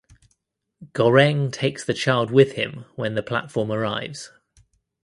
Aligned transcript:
Goreng 0.93 1.51
takes 1.53 1.85
the 1.85 1.93
child 1.93 2.31
with 2.31 2.53
him 2.53 2.85
when 2.95 3.13
the 3.13 3.21
platform 3.21 3.71
arrives. 3.71 4.31